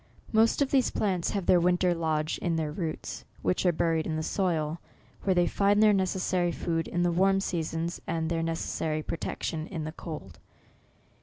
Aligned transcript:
Most 0.31 0.63
of 0.63 0.71
these 0.71 0.89
plants 0.89 1.29
have 1.29 1.45
their 1.45 1.59
winter 1.59 1.93
lodge 1.93 2.39
in 2.39 2.55
their 2.55 2.71
roots, 2.71 3.23
which 3.43 3.67
are 3.67 3.71
buried 3.71 4.07
in 4.07 4.15
the 4.15 4.23
soil, 4.23 4.79
where 5.21 5.35
they 5.35 5.45
find 5.45 5.79
their 5.79 5.91
*92 5.91 5.93
NOVEMBER. 5.93 5.97
necessary 5.97 6.51
food 6.51 6.87
in 6.87 7.03
the 7.03 7.11
warm 7.11 7.39
seasons, 7.39 8.01
and 8.07 8.27
their 8.27 8.41
necessary 8.41 9.03
protection 9.03 9.67
in 9.67 9.83
the 9.83 9.91
cold. 9.91 10.39